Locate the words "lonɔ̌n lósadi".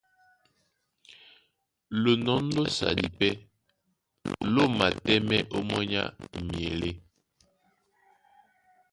2.01-3.05